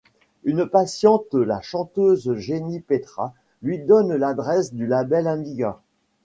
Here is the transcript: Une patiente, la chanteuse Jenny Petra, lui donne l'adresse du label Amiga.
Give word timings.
Une 0.45 0.65
patiente, 0.67 1.31
la 1.35 1.61
chanteuse 1.61 2.33
Jenny 2.33 2.79
Petra, 2.79 3.35
lui 3.61 3.77
donne 3.77 4.15
l'adresse 4.15 4.73
du 4.73 4.87
label 4.87 5.27
Amiga. 5.27 5.79